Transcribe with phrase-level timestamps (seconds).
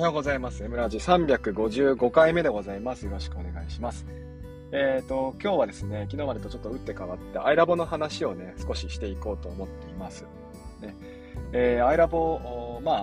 [0.00, 0.64] おはようございます。
[0.64, 3.04] エムラジ355回目でございます。
[3.04, 4.06] よろしくお願いします。
[4.72, 10.24] えっ、ー、と、今日はですね、昨日までとちょっと打って変わって、アイラボの話をね、少ししていこうと思っています。
[10.80, 10.96] ね
[11.52, 13.00] えー、アイラボ、まあ、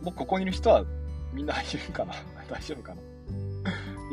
[0.00, 0.84] もうここにいる人は
[1.32, 2.14] みんないるかな？
[2.48, 3.02] 大丈夫かな？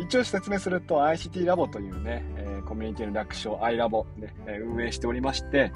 [0.03, 5.71] 一応説明すると ICT ラボというね、えー、コミュニティの略称 i ラボね、運営しておりまして、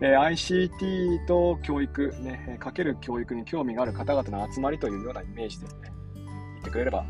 [0.00, 5.72] え ICT と教育、ね、かける教育に興味がある方々の集まりというようなイメージでね、
[6.14, 7.04] 言ってくれれば、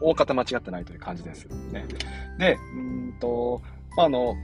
[0.00, 1.46] 大方間違ってないという感じです。
[1.72, 1.84] ね。
[2.38, 3.60] で、うんと、
[3.96, 4.36] まあ、あの、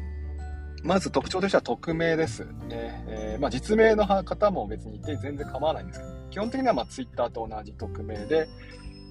[0.83, 2.45] まず特徴としては匿名です。
[2.45, 8.49] ねえー、まあ、実名の方も別にいて全然構わないんですけど、基本的にはまあ Twitter と同じ匿名で、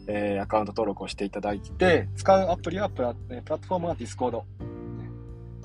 [0.07, 4.41] えー、アカウント登録をしていただいて、使うアプリはプラプラットフォームは Discord。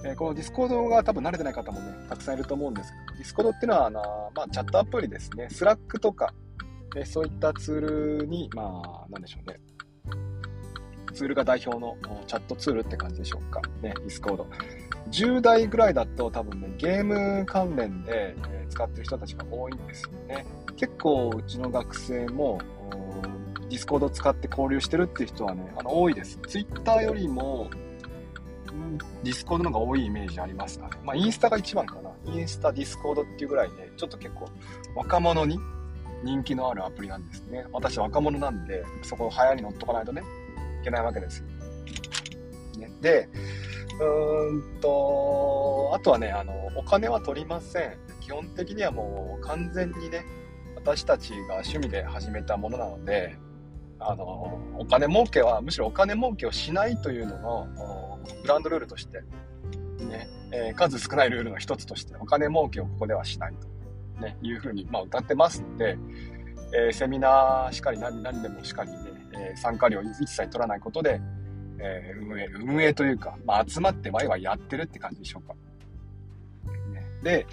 [0.05, 4.03] えー、この Discord が多分慣れてない方もね、たくさんいると思うんですけど、 Discord っていうのは、あの
[4.35, 5.49] まあ、チャットアプリですね。
[5.51, 6.33] Slack とか、
[6.97, 9.61] えー、そういったツールに、まあ、なんでしょうね。
[11.13, 13.61] ツールが代表のチャットツールって感じでしょうか。
[13.81, 14.47] ね、 Discord。
[15.11, 20.45] 10代ぐらいだと多分ね、ゲーム関連で、え使ってる人たちが多いんですよね。
[20.77, 22.61] 結構うちの学生も、
[23.69, 26.39] Discord を使って交流してるっていう人はね、あの多いです。
[26.47, 27.71] ツイッターよりも、
[29.23, 30.93] Discord の方が多いイメージありますかね。
[31.05, 32.11] まあ、インスタが一番かな。
[32.33, 34.49] インスタ、 Discord っていうぐらいで、ちょっと結構
[34.95, 35.59] 若者に
[36.23, 37.67] 人気のあるアプリなんですね。
[37.73, 40.23] 私若者なんで、そこ流行り乗っとかないとね、
[40.81, 41.47] いけないわけですよ。
[42.79, 43.29] ね、で、
[44.01, 47.99] うーんと、あとはね、あの、お金は取りません。
[48.21, 50.25] 基本的にはもう完全にね、
[50.75, 53.37] 私たちが趣味で始めたものなので、
[53.99, 59.23] あの、お金儲けは、むしろお金儲けをしないというのの、グランドルールとして、
[60.05, 65.99] ね、えー、数少ないルールの一つとして、お金儲けをここではしないと、ね、いうふうに、まあ、歌ってますので、
[66.73, 68.99] えー、セミナーしかり何何でもしかりね、
[69.33, 71.21] えー、参加料一切取らないことで、
[71.79, 75.55] えー、運営、運営というか、まあ、集まってワイワイやってるって感じでしょうか。
[76.93, 77.47] ね、で、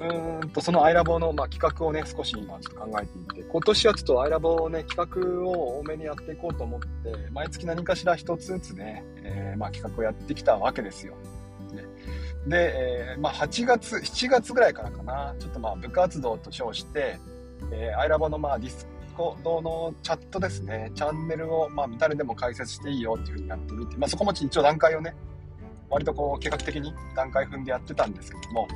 [0.00, 6.88] うーんと、そのアイラボの、まあ、企画をね、少し今ちょっと考えていて、今年はちょっとアイラボをね、企画を多めにやっていこうと思って、
[7.30, 11.14] 毎月何かしら一つずつね、えー、まあ、企画をやってきたわけですよ。
[11.72, 11.84] ね、
[12.46, 17.18] で、えー、まあ、8月、7月ぐらいからかな、ちょっとまあ、部活動と称して、
[17.70, 25.14] えー、アイラボのまあ、 Discord のチャットですね、チャンネルを、まあ、誰でも開設していいよっていう風にやってみて、まあ、そこも一応段階をね、
[25.90, 28.66] 割とこう、計画的に段階踏んでやってたんですけども、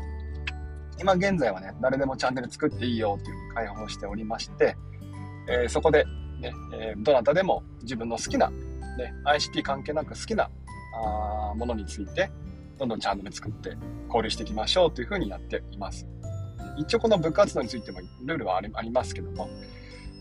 [0.98, 4.76] 今現在はね、誰でもチャンネル作っていいよっていう開放しておりまして、
[5.48, 6.04] えー、そこで、
[6.40, 10.50] ね、えー、どなたでも自分の好きな、ね、ICT 関係なく好きな
[10.96, 12.30] あものについて、
[12.78, 16.06] どんどんチャンネル作って交流していきましょうというふうにやっています。
[16.76, 19.48] 一応この部活動についてもルールはありますけども、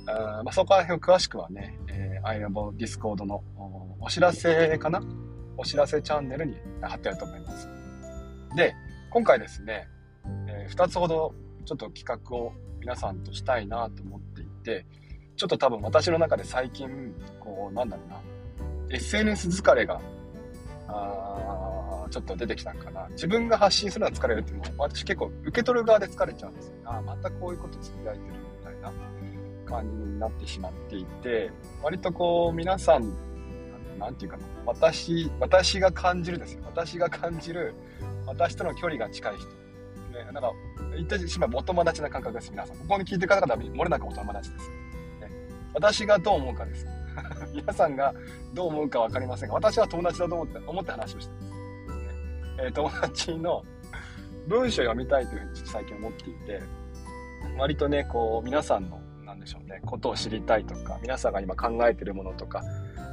[0.08, 3.44] あまあ、そこら辺を詳しくはね、えー、iLabo Discord の
[4.02, 5.02] お知らせかな？
[5.56, 7.70] お知らせチャンネルに貼ってあると思います。
[8.56, 8.74] で、
[9.12, 9.88] 今回ですね、
[10.64, 11.34] えー、2つほど
[11.66, 14.86] ちょっと企画を皆さんとしたいなと思っていて、
[15.36, 20.02] ちょっと多分私の中で最近、こう、なんだろうな、SNS 疲れが、
[20.88, 23.08] あちょっと出てきたんかな。
[23.12, 26.74] 自分が発信するのは疲れるっていうのは、私結構受け取る側で疲れちゃうんですよ。
[26.86, 28.92] ああ、またこういうことつぶやいてるみたいな
[29.66, 33.12] 感じになってしまっていて、割とこう、皆さん、
[33.98, 36.64] なんていうかな、私、私が感じるですよ。
[36.66, 37.74] 私が感じる、
[38.28, 39.63] 私との距離が近い人。
[40.14, 40.54] ね、なんか、
[40.96, 42.78] 言ってしまえばお友達な感覚です、皆さん。
[42.78, 44.70] ここに聞いてる方々は漏れなくお友達です。
[44.70, 45.32] ね、
[45.74, 46.86] 私がどう思うかです。
[47.54, 48.14] 皆さんが
[48.54, 51.44] どう思うか分かりませんが、私は友達だと思って思って話をしてます。
[51.44, 51.54] ね
[52.60, 53.64] えー、友達の
[54.48, 56.62] 文章を読みたいというふうに最近思っていて、
[57.58, 62.64] 割とね、こう、皆さんの、なんでしょうね、ことを知りたいとか、皆さんが今考えてるものとか、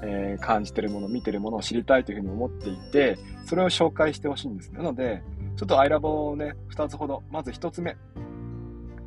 [0.03, 4.71] えー、感じてるもの、見てるものを知りたいというふうに思っていて、それを紹介してほしいんです。
[4.73, 5.23] なので、
[5.57, 7.23] ちょっとアイラボをね、2つほど。
[7.31, 7.97] まず1つ目。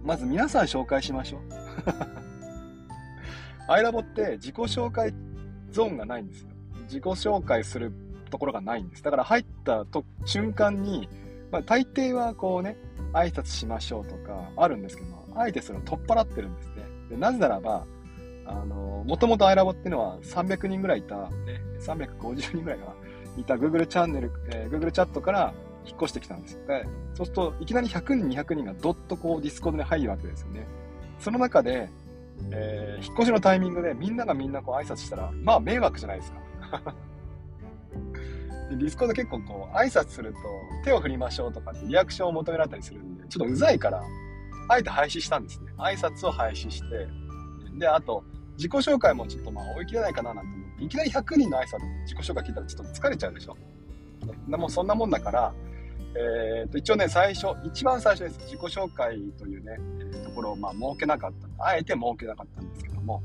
[0.04, 1.42] まず皆さん紹介しましょう。
[3.72, 5.14] アイラボって自己紹介
[5.72, 6.50] ゾーンがないんですよ。
[6.84, 7.92] 自己紹介する
[8.30, 9.04] ところがないんです。
[9.04, 11.08] だから入ったと瞬間に、
[11.52, 12.78] まあ、大抵はこうね、
[13.14, 16.84] 挨拶しましょうとかあるんですけども、あえてそれを取っ払ってるんですね。
[17.10, 17.86] でなぜならば、
[18.46, 22.94] あの、もともとアイラボっていうのは300人ぐらいいた、ね、350人ぐらいかな、
[23.38, 25.54] いた Google チャンネル、えー、Google チャットから
[25.86, 26.66] 引っ越してきたんですよ。
[26.68, 30.68] で、そうすると、いきなり100人、200人がどっとこう Discord に入るわけですよね。
[31.20, 31.90] その中で、
[32.52, 36.38] えー、引っ越しのタイミングでみんながみんなこう挨拶したら、まあ迷惑じゃないですか。
[38.70, 40.40] で Discord 結構こう挨拶すると
[40.84, 44.02] 手を振りましょうとかってリアクションを求められたりするんで、ちょっとうざいから、
[44.70, 45.72] あえて廃止したんですね。
[45.78, 47.08] 挨拶を廃止して、
[47.78, 48.24] で、あと、
[48.56, 53.58] 自己紹介もちょっとまあ追い切れないかななんて思って、いきなり100人の挨拶、自己紹介聞いたらちょっと疲れちゃうでしょ。
[54.48, 55.54] でもうそんなもんだから、
[56.16, 58.40] えー、と一応ね、最初、一番最初です。
[58.42, 59.78] 自己紹介というね、
[60.24, 61.66] ところをまあ設けなかった。
[61.66, 63.24] あえて設けなかったんですけども、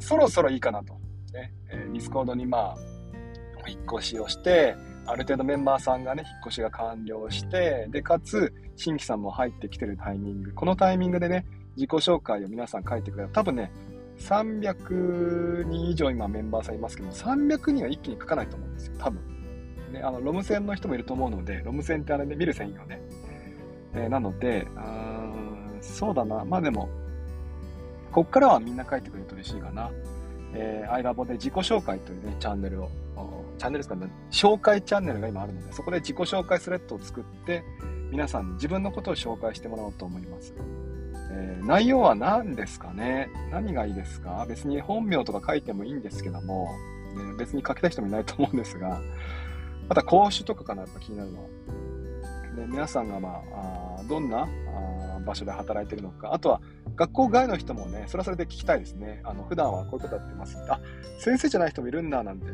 [0.00, 0.94] そろそろいいかなと。
[1.32, 4.74] ね、えー、 Discord にまあ、引っ越しをして、
[5.06, 13.30] ある程度メンバーさんがね、引っ越しが完了して、で、かつ、新規さんも入ってきてるタイミング、このタイミングでね、自己紹介を皆さん書いてくれる。
[13.32, 13.70] 多分ね、
[14.18, 19.37] 300人以上今メンバーさんいますけど、300人は一気に書かないと思うんですよ、多分。
[19.88, 23.00] ね、あの、ロム線の人もいると思うので、ロム線ってあれで、ね、見る線よね。
[23.94, 25.32] えー、なので、あ
[25.80, 26.88] そうだな、まあでも、
[28.12, 29.90] こっからはみんな書いてくれると嬉しいかな。
[30.54, 32.90] えー、アイラボで自己紹介というね、チャンネルを、
[33.58, 37.62] チャンネルですかね、紹介チャンネルが今あるので、そこで自己紹介スレッドを作って、
[38.10, 40.54] 皆さんに自分のことを紹介してもらおうと思います。
[41.30, 43.28] えー、内容は何ですかね？
[43.50, 44.46] 何がいいですか？
[44.48, 46.68] 別に本名とか書いてもいいんですけども、
[47.14, 49.02] ね、別に書きたい人もいないと思うんですが、
[49.88, 51.48] また講習とかかな、やっぱ気になるのは。
[52.56, 56.60] で皆さんが、まあ、あどんなあ場所で働いてるのか、あとは
[56.96, 59.20] 学校外の人もね、それはそれで聞きたいですね。
[59.24, 60.58] あの普段はこういうことやってます。
[60.68, 60.80] あ、
[61.18, 62.46] 先生じゃない人もいるんだなんて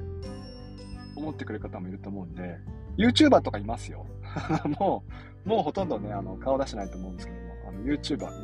[1.16, 2.58] 思ってくれる方もいると思うんで、
[2.98, 4.06] YouTuber とかいますよ。
[4.78, 5.04] も
[5.44, 8.42] う、もうほとんどね、あの顔出してないと思うんですけども、あの YouTuber、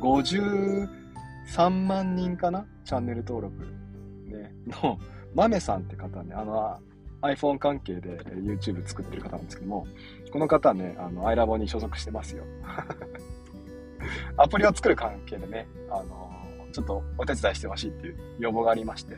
[1.47, 2.65] 53万人かな？
[2.83, 3.63] チャンネル登録。
[4.25, 4.97] ね、の、
[5.35, 6.79] マメさんって方ね、あの、
[7.21, 9.87] iPhone 関係で YouTube 作ってる方なんですけども、
[10.31, 12.43] この方ね、あの、iLabo に所属してますよ。
[14.37, 16.31] アプリを作る関係でね、あの、
[16.71, 19.17] ちょっとお手伝いしてほしいっていう要望がありまして、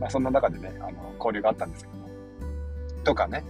[0.00, 2.08] まあそんな中でね、あの、交流があったんですけども、
[3.04, 3.44] とかね、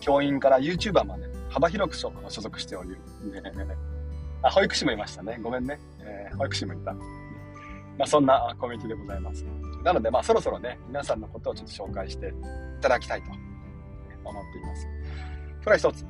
[0.00, 2.96] 教員から YouTuber まで幅広く所属しており、ね、
[4.42, 5.38] あ、保育士もいましたね。
[5.42, 5.78] ごめんね。
[6.00, 6.94] えー、保育士もいた。
[7.98, 9.44] まあそんなコミュニティでございます。
[9.84, 12.32] なので、まあそろそろね、皆さんのことをちょっと紹介してい
[12.80, 13.30] ただきたいと
[14.24, 14.88] 思っています。
[15.62, 16.06] それは一つ。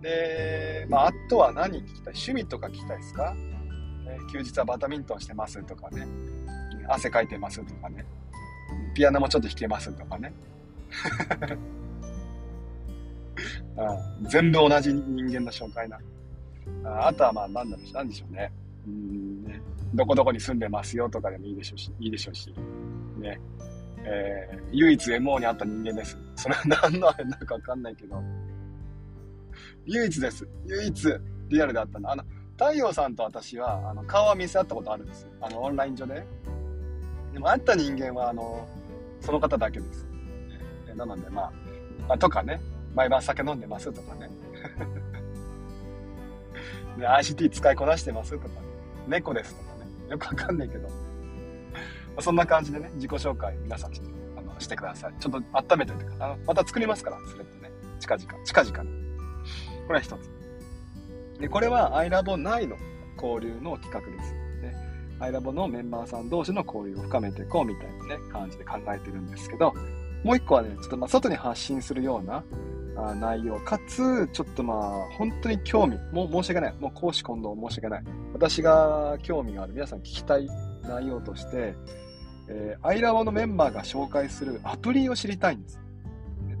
[0.00, 2.14] で、まあ、あとは何聞きたい？
[2.14, 3.34] 趣味とか聞きたいですか、
[4.06, 6.06] え休日はバドミントンしてますとかね。
[6.88, 8.04] 汗かいてますとかね。
[8.94, 10.32] ピアノもちょっと弾けますとかね。
[14.28, 15.98] 全部同じ人間の紹介な。
[16.84, 18.52] ああとはまあ何だろうなんでしょうね。
[18.86, 19.60] うんね。
[19.94, 22.52] どこどこに住んでますよとかでもいいでしょうし、いいでしょうし。
[23.18, 23.40] ね。
[24.06, 26.18] えー、唯一 MO に会った人間です。
[26.36, 28.20] それは何のあれなのかわかんないけど。
[29.86, 30.46] 唯一です。
[30.66, 31.14] 唯一、
[31.48, 32.10] リアルであったの。
[32.10, 35.28] あの、太陽さんと私は、あの、顔は見せ合ったことあるんですよ。
[35.40, 36.24] あの、オンライン上で。
[37.32, 38.66] でも、会った人間は、あの、
[39.20, 40.06] その方だけです。
[40.94, 41.52] なので、まあ、
[42.08, 42.60] まあ、とかね、
[42.94, 44.28] 毎晩酒飲んでますとかね。
[46.98, 48.54] で、ICT 使いこなしてますとかね。
[49.08, 49.63] 猫ですとか。
[50.08, 50.88] よくわかんないけど。
[52.20, 55.14] そんな感じでね、自己紹介皆さんちょっとあのしてください。
[55.18, 57.70] ちょっと温めておいてあのまた作りますから、スレッドね。
[57.98, 58.90] 近々、近々ね。
[59.86, 60.30] これは一つ。
[61.40, 62.76] で、これは iLabo 内の
[63.20, 64.32] 交流の企画です。
[64.62, 64.74] ね。
[65.20, 69.74] iLabo のメンバーさん同士の交流を深めていこうみたいなね、感じで考えてるんですけど、
[70.22, 72.44] もう一個はね、ちょっとま外に発信するような
[72.96, 76.74] あ内容、かつ、ちょっとまあ、本当に興味、もう申し訳ない。
[76.80, 78.04] もう講師混同申し訳ない。
[78.32, 80.48] 私が興味がある、皆さん聞きたい
[80.82, 81.74] 内容として、
[82.48, 85.80] え、アイラボのメンバーが紹介するアプリを知りたいんです。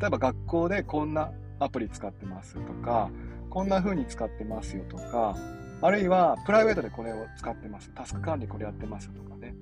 [0.00, 3.10] 例えば学校でこんなアプリ使ってますとか、
[3.50, 5.36] こんな風に使ってますよとか、
[5.80, 7.90] あるいはプライベートでこれを使ってます。
[7.94, 9.54] タスク管理これやってますとかね。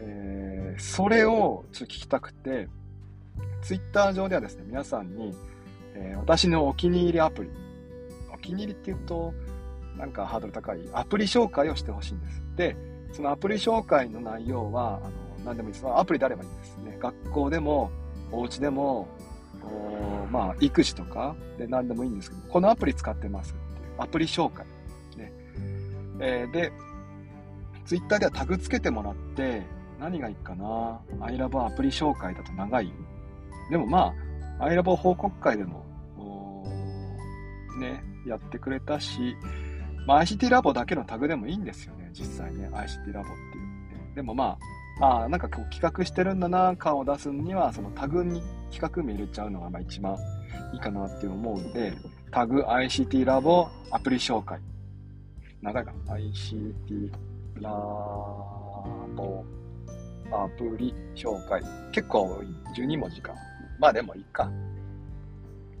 [0.00, 2.68] えー、それをちょっと聞きたくて、
[3.62, 5.34] ツイッター上ではですね、皆さんに、
[5.94, 7.50] えー、私のお気に入りアプリ。
[8.32, 9.32] お気に入りって言うと、
[9.96, 12.42] なんかハードル高いアプリ紹介をしてほしいんです。
[12.56, 12.76] で、
[13.12, 15.10] そのアプリ紹介の内容は、あの、
[15.44, 15.86] 何でもいいです。
[15.88, 16.98] アプリであればいいんですね。
[17.00, 17.90] 学校でも、
[18.32, 19.08] お家でも、
[20.30, 24.66] まあ、育児とかで何でもいいんですけど、このアプリ使ってますっていうアプリ紹介。
[25.16, 25.32] ね。
[26.20, 26.72] えー、で、
[27.84, 29.62] ツイッターではタグつけてもらって、
[30.00, 32.92] 何がいいかな ?iLove アプリ紹介だと長い
[33.70, 34.14] でもまあ、
[34.60, 35.84] iLove 報告会でも、
[37.78, 39.36] ね、やってくれたし、
[40.06, 44.14] まあ、ICT ラボだけのタグでもいいんですよね、実際ね、ICT ラボっていう。
[44.14, 44.56] でもま
[45.00, 50.16] あ、ああ、なんかこう企画してるんだな、感を出すには、そのタグに企画名入れちゃうのがまあ一番
[50.72, 51.92] いいかなって思うんで、
[52.30, 54.60] タグ ICT ラボアプリ紹介。
[55.62, 57.10] 長いかな ?ICT
[57.60, 57.70] ラ
[59.16, 59.44] ボ
[60.32, 61.62] アプリ紹介。
[61.92, 62.46] 結構多い。
[62.76, 63.34] 12文字か。
[63.78, 64.50] まあでもいいか。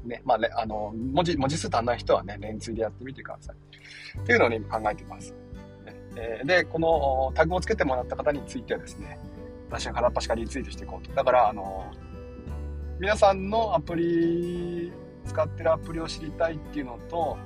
[0.04, 4.20] ね、まあ、ね、あの、文字、文字数足んない人はね、連追でやってみてください。
[4.20, 5.34] っていうのを、ね、今考えてます。
[6.16, 9.18] え、で、このタグをつけてもらった方についてはですね、
[9.70, 11.12] 私が片っ端からリツイートしていこうと。
[11.14, 11.90] だから、あの、
[13.00, 14.92] 皆さんのアプリ、
[15.26, 17.36] 使ってるアプリを知りたいっていうのと、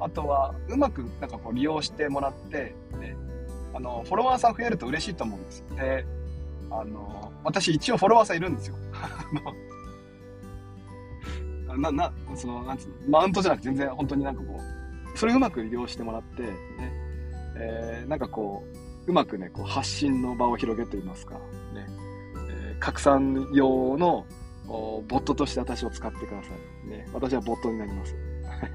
[0.00, 3.16] あとは、うまくなんかこう利用してもらって、ね、
[3.74, 5.64] あの、フォロワーさん増えると嬉しいと思うんです。
[5.76, 6.04] で、
[6.70, 8.76] あの、私一応フォロワーさんいるんですよ。
[11.76, 14.60] な、な、その、なんつうの、マウントじゃなくて全然本当になんかこ
[15.14, 16.52] う、それうまく利用してもらって、ね、
[17.58, 18.64] えー、なんかこ
[19.06, 21.86] う、うまくね、こう発信の場を広げていますか、ね、
[22.50, 24.26] えー、拡散用の
[24.66, 26.50] ボットとして私を使ってくださ
[26.84, 26.88] い。
[26.88, 28.14] ね、私はボットになります。
[28.44, 28.70] はい、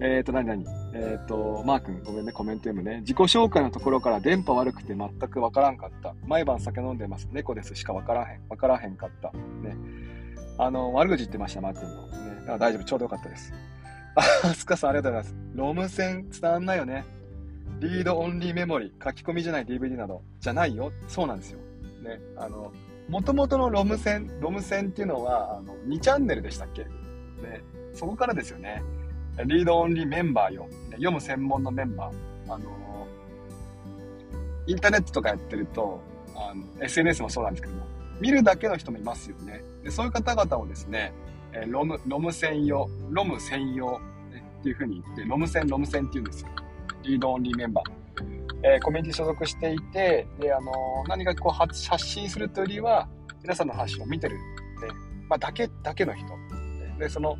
[0.00, 0.64] えっ、ー、と、何何？
[0.92, 3.00] えっ、ー、と、マー君、ごめんね、コメント読むね。
[3.00, 6.14] 自己紹介のところから電波悪くて全くわからんかった。
[6.26, 7.28] 毎晩酒飲んでます。
[7.30, 8.40] 猫ですしかわからへん。
[8.48, 9.30] わからへんかった。
[9.32, 9.76] ね。
[10.58, 12.06] あの、悪口言ってました、マー君の。
[12.08, 12.34] ね。
[12.40, 13.52] だから大丈夫、ちょうどよかったです。
[14.16, 14.22] あ、
[14.54, 15.46] スカさんありがとうございます。
[15.54, 17.04] ロム線伝わんないよね。
[17.80, 20.92] リードオンリーメモリー、書き込みじゃない DVD など、じゃないよ。
[21.08, 21.58] そうなんですよ。
[22.02, 22.20] ね。
[22.36, 22.72] あの、
[23.08, 26.84] もともとのロム線、ロム線っていうのは、あの、2チャンネルでしたっけ？
[26.84, 26.88] ね。
[27.92, 28.82] そこからですよね。
[29.42, 30.68] リードオンリーメンバーよ。
[30.92, 32.52] 読む専門のメンバー。
[32.52, 33.06] あの、
[34.66, 36.00] インターネットとかやってると、
[36.36, 37.86] あの、SNS もそうなんですけども、
[38.20, 39.62] 見るだけの人もいますよね。
[39.82, 41.12] でそういう方々をですね、
[41.52, 44.00] えロム、ロム専用、ロム専用、
[44.60, 46.48] っていうふうに言って、ロム専、ロム専って言うんですよ。
[47.02, 48.04] リードオンリーメンバー。
[48.66, 50.72] えー、コミュニティ所属していて、で、あの
[51.06, 53.08] 何かこう発信するというよりは、
[53.42, 54.38] 皆さんの発信を見てる。
[54.38, 54.88] で、
[55.28, 56.26] まあ、だけ、だけの人。
[56.98, 57.36] で、その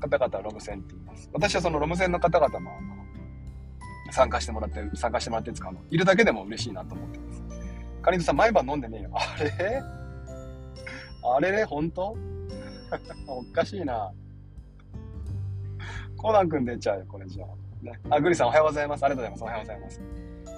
[0.00, 1.05] 方々はロム線っています。
[1.32, 7.42] 私はそのロム線の方々も、あの、参加してもらって、参加してもらって使うの、いるだけでも嬉しいなと思ってます。
[8.02, 9.10] かりんとさん、毎晩飲んでねえよ。
[9.14, 9.82] あれ？
[11.22, 11.52] あれ？
[11.52, 12.16] れ、本当？
[13.26, 14.12] おかしいな。
[16.16, 17.84] コナン君出ちゃうよ、これじゃあ。
[17.84, 17.98] ね。
[18.10, 19.04] あ、グリさんおはようございます。
[19.04, 19.42] ありがとうございます。
[19.42, 20.00] おはようございます。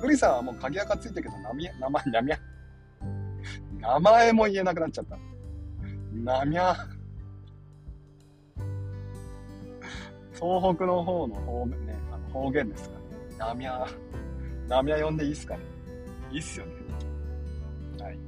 [0.02, 2.38] グリさんはもう鍵垢ついてるけど、名前、名前、名前、
[3.80, 5.18] 名前も言えなくなっちゃった。
[6.12, 6.76] なみゃ。
[10.40, 13.04] 東北の方の方,、ね、あの方言ですかね。
[13.38, 13.86] なみゃ、
[14.68, 15.60] なみゃ呼んでいいっすかね。
[16.30, 16.72] いいっすよね。
[18.00, 18.18] はい。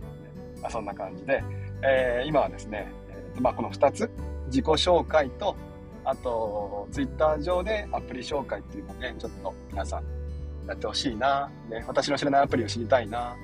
[0.61, 1.43] まあ、そんな感じで、
[1.83, 4.11] えー、今はですね、えーまあ、この2つ、
[4.47, 5.57] 自己紹介と、
[6.05, 10.05] あと、ツイッター上でアプリ紹介っていうのをね、ちょっと皆さん
[10.67, 13.37] やってほしいな、ね、私の知らないアプリを知りたいな、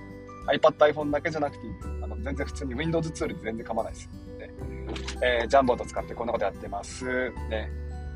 [0.49, 1.97] iPad、iPhone だけじゃなくて。
[2.07, 4.09] あの全然普通に Windows ツールで全然構わないです。
[4.39, 4.51] ね
[5.23, 7.31] えー、ジャンボート使ってこんなことやってます。
[7.51, 7.69] ね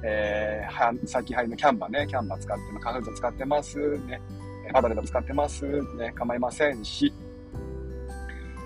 [0.03, 3.99] えー、最近流行りの Canva ね、 Canva 使って、 Kahoot 使ってます。
[4.07, 4.21] ね、
[4.73, 5.65] Padlet 使ってます。
[5.97, 7.13] ね、構いませんし、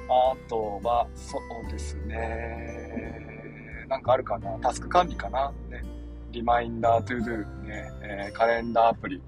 [0.08, 5.82] あとは、そうですね、なんかあるかな、タスク管理かな、ね、
[6.30, 9.20] リマインダー、 ToDo、ね、えー、カレンダーアプリ、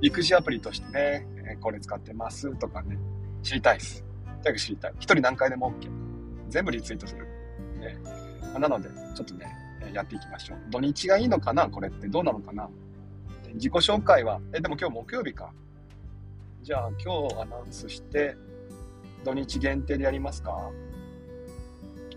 [0.00, 2.98] 育児アプリとしてね、えこれ使ってますとかね、
[3.42, 4.04] 知りたいです。
[4.24, 4.92] とにかく知りたい。
[4.98, 5.88] 一人何回でも OK。
[6.48, 7.26] 全部リツイートする。
[7.78, 7.96] ね、
[8.58, 9.46] なので、ちょっとね、
[9.96, 10.58] やっていきましょう。
[10.70, 11.68] 土日がいいのかな？
[11.68, 12.68] これってどうなのかな？
[13.54, 15.52] 自己紹介は、え、でも今日木曜日か。
[16.62, 18.36] じゃあ今日アナウンスして、
[19.24, 20.70] 土日限定でやりますか？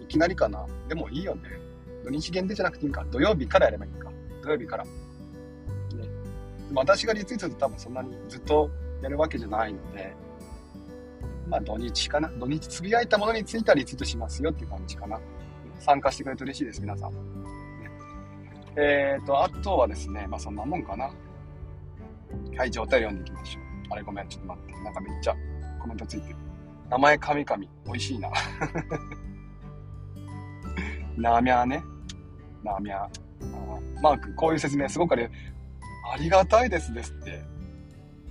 [0.02, 0.66] いきなりかな？
[0.88, 1.42] でもいいよね。
[2.04, 3.06] 土日限定じゃなくていいか。
[3.12, 4.10] 土曜日からやればいいか。
[4.42, 4.84] 土曜日から。
[4.84, 4.90] ね。
[6.74, 8.70] 私がリツイートすると多分そんなにずっと
[9.02, 10.14] やるわけじゃないので、
[11.48, 12.30] まあ土日かな。
[12.30, 15.20] 土日つぶやいたものについてはリツイートしますよっていう感じかな。
[15.80, 17.12] 参加してくれると嬉しいです、皆さん。
[18.76, 21.12] えっ、ー、と、あとはですね、まあそんなもんかな。
[22.58, 23.64] はい、じゃあお便り読んでいきましょう。
[23.92, 24.74] あれごめん、ちょっと待って。
[24.84, 25.36] なんかめっちゃ
[25.80, 26.36] コメントついてる。
[26.90, 27.64] 名前神々。
[27.86, 28.30] 美味しいな。
[31.18, 31.84] なみゃーね。
[32.64, 34.02] なみゃー。
[34.02, 35.30] マーク、こういう説明すごくあれ、
[36.14, 37.44] ありがたいですですって。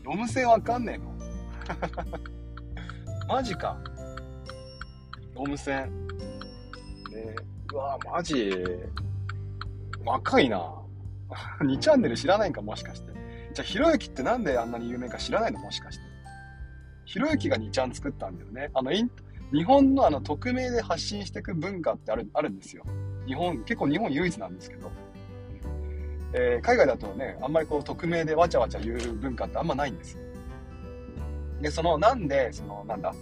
[0.03, 1.15] ロム線わかんねえの
[3.29, 3.77] マジか。
[5.35, 5.93] ロム線。
[7.15, 8.51] えー、うわマジ。
[10.09, 10.75] 若いな
[11.61, 13.13] 2チャンネル知らないんか、もしかして。
[13.53, 15.59] じゃあ、ひろゆきってなんであんなに有名か知らないの？
[15.59, 16.03] もしかして。
[17.05, 18.71] ひろゆきが2ちゃん作ったんだよね。
[18.73, 22.85] あの、日本のあの、匿名で発信していく文化ってある、あるんですよ。
[23.27, 24.91] 日本、結構日本唯一なんですけど。
[26.35, 30.19] えー、海外だとね、あんまりこう、匿名でわちゃわちゃ言う文化ってあんまないんです。
[31.61, 33.15] で、その、なんで、その、なんだ、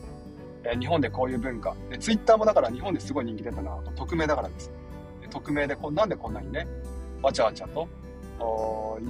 [0.64, 1.74] えー、日本でこういう文化。
[1.90, 4.72] で、ツイッターもだから日本ですごい人気出たのは、匿名だからです。
[5.28, 6.66] 匿名でこなんでこんなにね
[7.22, 7.88] わちゃわちゃと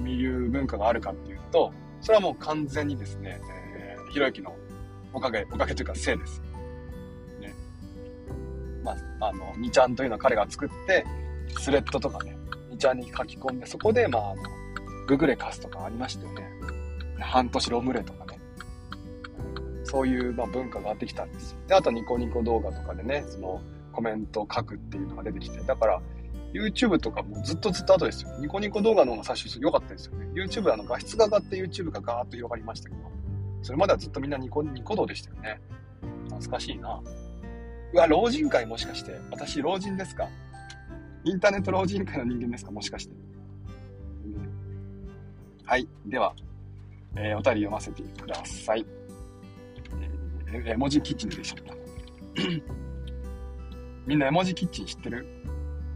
[0.07, 1.71] いう文化があるかっていうと
[2.01, 3.39] それはもう完全にですね、
[3.77, 4.55] えー、ひろゆきの
[5.13, 6.41] おかげおかげというかせいです。
[7.41, 7.53] ね
[8.83, 11.05] まあ、あの2ちゃんというのは彼が作って
[11.59, 12.37] スレッドとかね
[12.71, 14.43] 2ちゃんに書き込んでそこでまああの
[15.07, 16.49] ググレカスとかありましたよね
[17.19, 18.37] 半年ロムレとかね
[19.87, 21.57] そういう、まあ、文化があってきたんですよ。
[21.67, 23.61] で、あとニコニコ動画とかでね、その
[23.97, 25.99] コメントを書くっていうのが出てきて、だから、
[26.53, 28.29] YouTube とかもずっとずっと後ですよ。
[28.39, 30.27] ニコニコ動画の方が最初良かったですよね。
[30.35, 33.01] YouTube あの画質が上がって YouTube がガーッと広がりましたけど、
[33.63, 35.59] それまではずっとみんなニコニコ動でしたよね。
[36.25, 37.01] 懐かしいな。
[37.91, 39.19] うわ、老人会もしかして。
[39.31, 40.29] 私、老人ですか？
[41.23, 42.71] インターネット老人会の人間ですか？
[42.71, 43.15] もしかして。
[44.25, 44.47] うん、
[45.65, 45.87] はい。
[46.05, 46.35] では、
[47.15, 48.85] えー、お便り読ませてください。
[50.53, 52.86] えー、絵文字キッチンでしょった。
[54.07, 55.27] みんな絵文字キッチン知ってる？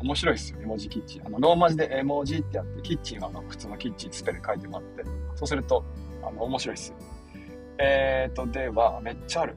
[0.01, 1.25] 面白いですよ、絵文字キッチン。
[1.25, 5.03] あの、ローマ字で絵文字ってやって、キッチンはあの普通のキッチンスペル書いてもらって、
[5.36, 5.84] そうすると、
[6.24, 6.96] あの、面白いですよ。
[7.80, 9.56] えーと、では、めっちゃある。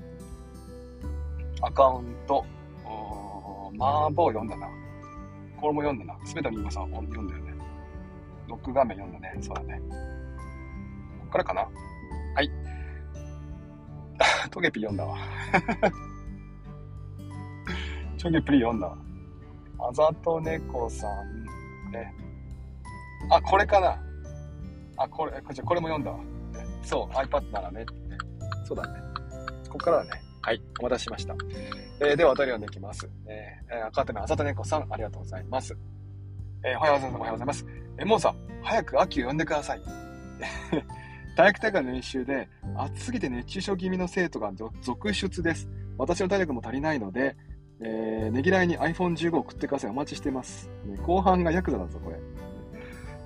[1.62, 2.44] アカウント、
[3.78, 4.68] 麻婆読んだな。
[5.60, 6.26] これも読んだな。
[6.26, 7.54] すべてのリンゴさん読んだよね。
[8.46, 9.36] ロック画面読んだね。
[9.40, 9.80] そうだね。
[9.88, 11.62] こっからかな
[12.34, 12.50] はい。
[14.50, 15.16] トゲピ読んだわ。
[18.24, 18.96] トゲプリ読んだわ。
[19.78, 22.14] あざと猫さんね。
[23.30, 24.02] あ、これかな。
[24.96, 26.18] あ、これ、これこれも読んだわ。
[26.82, 27.84] そう、iPad ならね。
[28.66, 28.98] そうだね。
[29.68, 30.10] ここからだね。
[30.40, 31.34] はい、お待たせしました。
[32.00, 33.06] えー、では、お便り読んでいきます。
[33.26, 35.76] えー、赤手のあざと猫さん、ありがとうございます。
[36.64, 37.18] えー、おはようございます。
[37.18, 37.66] おはようございます。
[37.98, 39.82] えー、もうさん、早く秋を呼んでください。
[41.36, 44.50] 体育大会の練習で、暑すぎて熱中症気味の生徒が
[44.80, 45.68] 続出です。
[45.98, 47.36] 私の体力も足りないので、
[47.80, 49.90] えー、ねぎらいに iPhone15 送ってください。
[49.90, 50.70] お待ちしてます。
[50.86, 52.16] ね、後半がヤクザだぞ、これ。
[52.16, 52.20] い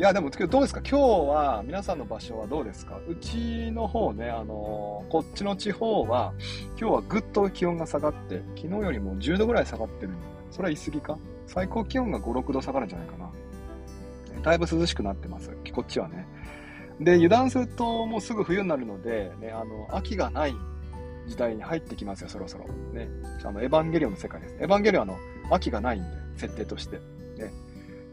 [0.01, 0.81] や、でも、どうですか？
[0.81, 2.99] 今日は、皆さんの場所はどうですか？
[3.09, 6.33] うちの方ね、あのー、こっちの地方は、
[6.81, 10.13] 今日はぐっと気温が下がって、昨日よりも10度ぐらい下がってる
[10.51, 11.19] それは言い過ぎか？
[11.47, 13.31] 最高気温が5、6度下がるんじゃないかな。
[14.43, 15.51] だいぶ涼しくなってます。
[15.73, 16.27] こっちはね。
[17.01, 20.55] で、油断するともうすぐ冬になるので、ね、あの、秋がない
[21.29, 22.65] 時代に入ってきますよ、そろそろ。
[22.93, 23.09] ね。
[23.45, 24.57] あの、エヴァンゲリオンの世界です。
[24.61, 26.97] エヴァンゲリオンはあの、秋がないんで、設定として。
[26.97, 27.03] ね。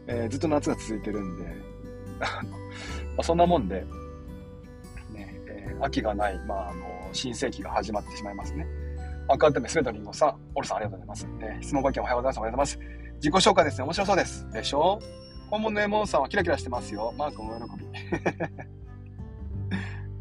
[0.06, 1.44] えー、ずっと夏が続いてるんで、
[2.20, 2.50] あの、
[3.16, 3.84] ま、そんなもんで、
[5.12, 8.66] ね、えー、秋がない、まあ、あの、新世紀が始まってしまいますね。
[9.28, 11.28] 赤手目すべてのりんごさん、オルさんありがとうございます。
[11.40, 12.38] えー、質問ご意見おはようございます。
[12.38, 12.96] おはようございます。
[13.16, 13.84] 自己紹介ですね。
[13.84, 14.48] 面白そうです。
[14.52, 15.00] でしょ？
[15.50, 17.12] 本物のエモンさんはキラキラしてますよ。
[17.16, 17.86] マークお喜び。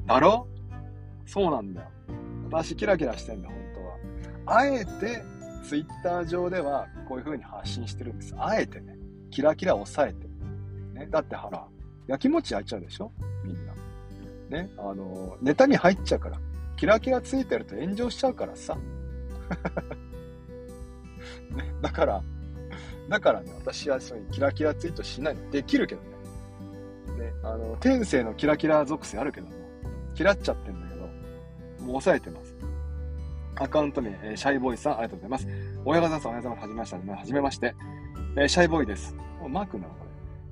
[0.07, 0.47] だろ？
[1.25, 1.87] そうなんだよ。
[2.55, 3.57] 私キラキラしてんだ、本
[4.45, 4.57] 当は。
[4.57, 5.23] あえて、
[5.67, 8.33] ツイッター上ではこういう風に発信してるんです。
[8.37, 8.97] あえてね、
[9.31, 10.27] キラキラ抑えて。
[10.93, 11.67] ね、だってほら、
[12.07, 13.11] 焼き餅焼いちゃうでしょ？
[13.43, 13.73] みんな。
[14.49, 16.39] ね、あの、妬み入っちゃうから。
[16.77, 18.75] キラキラついてると炎上しちゃうからさ。
[21.55, 22.23] ね、だから、
[23.09, 25.49] だからね、私はそういうキラキラツイートしないの。
[25.49, 26.09] できるけどね。
[27.25, 29.53] ね、あの、天性のキラキラ属性あるけども、
[30.17, 30.84] 嫌っちゃってんだ、
[31.87, 32.55] 抑えてます。
[33.57, 35.47] アカウント名、えー、シャイボーイさん、ありがとうございます。
[35.85, 36.93] 親方さん、おはようございます。
[36.95, 37.15] はじめまして。
[37.15, 37.75] はじめまして。
[38.37, 39.15] えー、シャイボーイです。
[39.49, 40.05] マークなのこれ。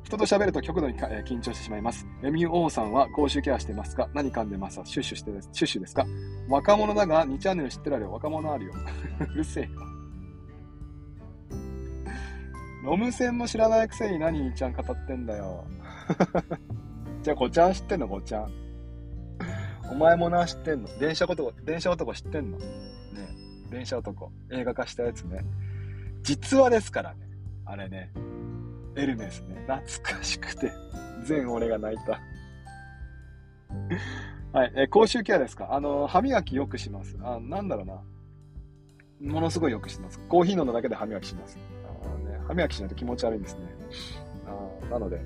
[0.04, 2.06] 人と喋ると極度に、えー、緊張してしまいます。
[2.22, 4.10] MUO さんは公衆ケアしてますか？
[4.14, 4.86] 何噛んでますか？
[4.86, 5.50] シュッシュしてです。
[5.54, 6.06] シュッシュですか？
[6.50, 8.12] 若者だが2チャンネル知ってるあるよ。
[8.12, 8.74] 若者あるよ。
[9.34, 9.70] うるせえよ。
[12.84, 15.64] ロム線も知らないくせに何ちゃん語ってんだよ。
[17.24, 18.08] じゃあ、ごちゃん知ってんの？
[18.08, 18.63] ごちゃん。
[19.92, 20.88] お前もな、知ってんの？
[21.00, 22.58] 電車男、電車男知ってんの？
[22.58, 22.66] ね
[23.70, 24.32] 電車男。
[24.52, 25.46] 映画化したやつね。
[26.24, 27.20] 実話ですからね。
[27.66, 28.12] あれね。
[28.96, 29.66] エルメスね。
[29.68, 30.72] 懐かしくて。
[31.26, 32.20] 全俺が泣いた。
[34.58, 34.74] はい。
[34.76, 35.74] え口臭ケアですか？
[35.74, 37.18] あの、歯磨きよくします。
[37.22, 38.02] あ、なんだろうな。
[39.22, 40.20] ものすごいよくします。
[40.28, 41.58] コーヒー飲んだだけで歯磨きします。
[42.04, 43.62] あね歯磨きしないと気持ち悪いんですね。
[44.46, 45.22] あなので、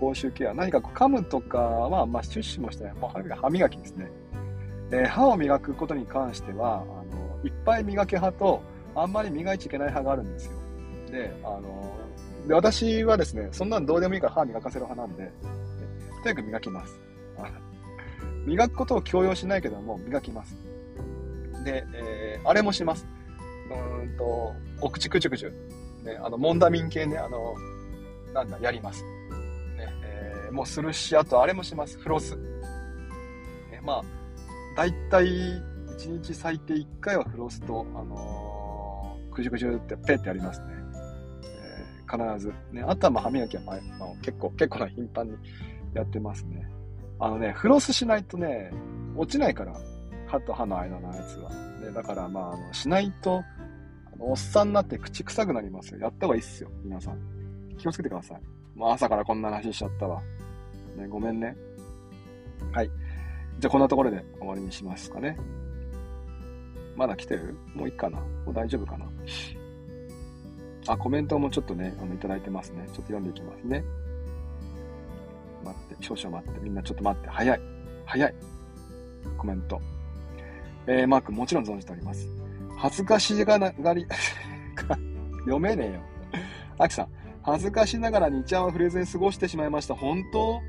[0.00, 0.54] 口臭ケア。
[0.54, 2.94] 何か噛むとかは、まあ、シュッシュもしてない。
[3.36, 4.10] 歯磨きですね。
[4.92, 8.62] えー、歯を磨くことに関しては、あの、いっぱい磨け派と、
[8.94, 10.52] あんまり磨いちゃいけない派があるんですよ。
[11.12, 11.94] で、あの、
[12.48, 15.30] で私はですね、そんなんどうでもいいから歯磨かせる派なんで、
[16.24, 16.98] とにかく磨きます。
[18.46, 20.56] 磨くことを強要しないけども、磨きます。
[21.64, 23.06] で、えー、あれもします。
[23.70, 25.52] うんと、お口くちゅくちゅ。
[26.02, 27.54] ね、あの、モンダミン系ね、あの、
[28.32, 29.04] なんだ、やります。
[30.50, 31.98] もするし、あとあれもします。
[31.98, 32.36] フロス。
[32.36, 34.02] ね、まあ、
[34.76, 40.66] だいたい1日最低1回はフロスと、あのー、くじゅくじゅってペってやりますね。
[41.44, 42.52] えー、必ず。
[42.72, 45.36] ね、あとはまあ歯磨きは、まあ、まあ、結構、結構な頻繁に
[45.94, 46.66] やってますね。
[47.18, 48.70] あのね、フロスしないとね、
[49.16, 49.74] 落ちないから。
[50.26, 51.50] 歯と歯の間のやつは。
[51.50, 53.42] ね、だからまあ、あのしないと、
[54.18, 56.00] おっさんになって口臭くなりますよ。
[56.00, 57.18] やった方がいいっすよ、皆さん。
[57.78, 58.40] 気をつけてください。
[58.74, 60.22] もう朝からこんな話しちゃったわ。
[60.96, 61.56] ね、ごめんね。
[62.72, 62.90] はい。
[63.58, 65.36] じゃあこんなところで終わりにしますかね。
[66.96, 67.56] まだ来てる？
[67.74, 68.20] もういいかな？
[68.20, 69.06] もう大丈夫かな？
[70.86, 72.84] あ、コメントもちょっとね、あの、いただいてますね。
[72.86, 73.84] ちょっと読んでいきますね。
[75.64, 77.60] 待って、少々待って、みんなちょっと待って、早い。
[78.06, 78.34] 早い。
[79.36, 79.80] コメント。
[80.86, 82.26] えー、マーク、もちろん存じております。
[82.76, 84.06] 恥ずかしがながり、
[85.44, 86.00] 読めねえよ。
[86.78, 87.08] アキさん、
[87.42, 89.94] 恥ずかしながら日夜は触れずに過ごしてしまいました。
[89.94, 90.60] 本当？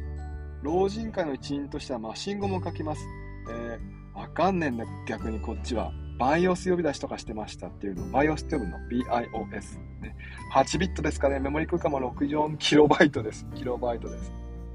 [0.62, 3.02] 老人会の一員としてはマシン語も書きます。
[3.50, 5.92] えー、わかんねんだ、逆にこっちは。
[6.20, 8.06] バイオス呼び出しとかしてましたっていうの。
[8.12, 9.80] バイオスって呼ぶの ?BIOS。
[10.02, 10.16] ね。
[10.54, 11.40] 8ビットですかね。
[11.40, 13.48] メモリ空間も64キロバイトです。
[13.56, 14.30] キロバイトです。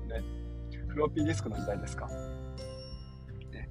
[0.08, 0.24] ね。
[0.88, 2.08] フロッピーディスクの時代ですか。
[3.52, 3.68] ね、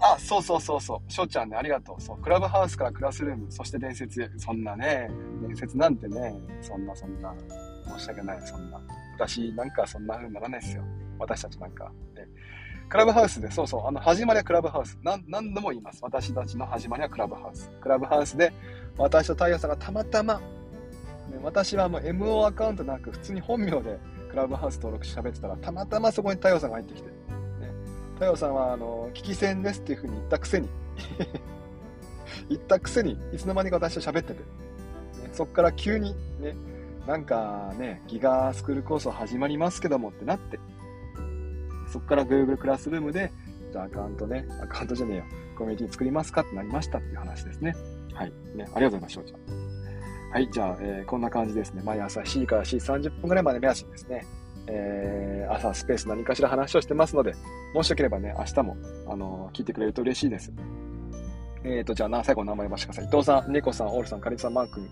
[0.00, 1.10] あ、そうそうそうそう。
[1.10, 2.00] しょうちゃんね、ありがとう。
[2.02, 2.18] そう。
[2.18, 4.28] クラブハウスからクラスルーム、そして伝説へ。
[4.36, 7.34] そんなね、伝説なんてね、そんなそんな、
[7.96, 8.78] 申し訳ない、そんな。
[9.14, 10.84] 私なんかそんな風にならないですよ。
[11.18, 11.92] 私たちなんか。
[12.14, 12.26] ね
[12.88, 14.98] クラブハウスで、そうそう、あの、始まりはクラブハウス。
[15.02, 15.98] 何、何度も言います。
[16.02, 17.70] 私たちの始まりはクラブハウス。
[17.82, 18.50] クラブハウスで、
[18.96, 20.42] 私と太陽さんがたまたま、ね、
[21.42, 23.98] 私はもう MO アカウントなく、普通に本名で
[24.30, 27.14] クラブハウス登録して喋ってたら、たまたまそこに太陽さんが入ってきて、ね、
[28.14, 30.70] 太陽さんは、あの、聞き戦ですっていうふうに言ったくせに
[32.48, 34.40] 言ったくせに、いつの間にか私と喋ってて、ね、
[35.32, 36.56] そっから急に、ね、
[37.06, 40.58] なんかね、ギガスクールコース始まりますけどもってなって、
[41.88, 43.32] そこから Google クラスルームで、
[43.72, 45.24] じゃあアカウントね、アカウントじゃねえよ、
[45.56, 47.74] コミュニティ作りますかってなりましたっていう話ですね。
[48.14, 48.32] はい。
[48.54, 49.68] ね、ありがとうございます、翔ちゃん。
[50.30, 51.82] はい、じゃあ、えー、こんな感じですね。
[51.82, 54.26] 毎朝7時から7時30分ぐらいまで目安にですね、
[54.66, 57.34] えー、朝スペース何かしら話をしてますので、
[57.74, 58.76] もしよければね、明日も、
[59.08, 60.52] あのー、聞いてくれると嬉しいです。
[61.64, 63.04] えっ、ー、と、じゃあな、最後の名前ばしてください。
[63.06, 64.88] 伊藤さん、猫さん、オールさん、カリンさん、マー君、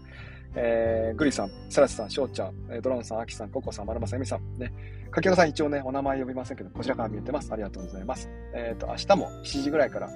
[0.59, 4.73] えー、グリさん、セラスさん、ショウちゃん、ドローンさん、アキさん、ココさん、マルマさん、エミさん、ね。
[5.11, 7.53] かけらさん一応ね、お名前呼びませんけど、こちらから見えてます。
[7.53, 8.29] ありがとうございます。
[8.55, 10.11] えっ、ー、と、明日も7時ぐらいから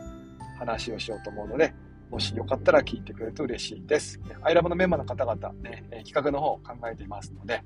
[0.58, 1.74] 話をしようと思うので、
[2.10, 4.18] もしよかったら聞いてくれると嬉しいです。
[4.42, 7.62] アイラブのメンバーの方々、ね、企画の方を考えていますので、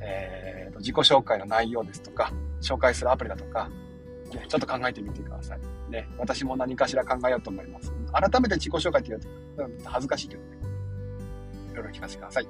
[0.00, 3.68] えーと、自己紹介の内容ですとか、紹介するアプリだとか、
[4.32, 5.60] ね、ちょっと考えてみてください。
[5.90, 7.92] ね、私も何かしら考えようと思います。
[8.12, 10.61] 改めて自己紹介って言うと、恥ずかしいけどね。
[11.74, 12.48] ろいろ聞かせてください。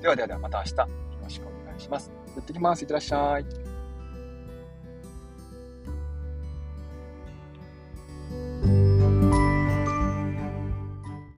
[0.00, 0.88] ではではではまた明日よ
[1.22, 2.10] ろしくお願いします。
[2.36, 2.82] やってきます。
[2.82, 3.63] いってらっしゃい。